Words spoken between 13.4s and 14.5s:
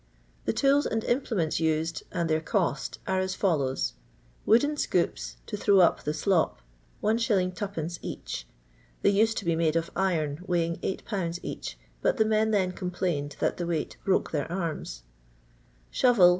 the weight broke